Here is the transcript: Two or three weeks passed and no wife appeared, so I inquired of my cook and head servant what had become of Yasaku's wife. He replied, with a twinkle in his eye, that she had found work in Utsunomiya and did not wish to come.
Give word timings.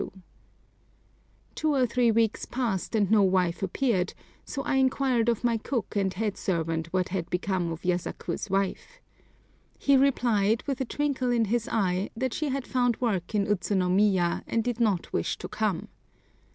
Two 1.53 1.75
or 1.75 1.85
three 1.85 2.09
weeks 2.09 2.45
passed 2.45 2.95
and 2.95 3.11
no 3.11 3.21
wife 3.21 3.61
appeared, 3.61 4.15
so 4.43 4.63
I 4.63 4.77
inquired 4.77 5.29
of 5.29 5.43
my 5.43 5.57
cook 5.57 5.95
and 5.95 6.11
head 6.11 6.37
servant 6.37 6.87
what 6.87 7.09
had 7.09 7.29
become 7.29 7.71
of 7.71 7.83
Yasaku's 7.85 8.49
wife. 8.49 8.99
He 9.77 9.95
replied, 9.95 10.63
with 10.65 10.81
a 10.81 10.85
twinkle 10.85 11.29
in 11.31 11.45
his 11.45 11.69
eye, 11.71 12.09
that 12.17 12.33
she 12.33 12.49
had 12.49 12.65
found 12.65 12.99
work 12.99 13.35
in 13.35 13.45
Utsunomiya 13.45 14.41
and 14.47 14.63
did 14.63 14.79
not 14.79 15.13
wish 15.13 15.37
to 15.37 15.47
come. 15.47 15.87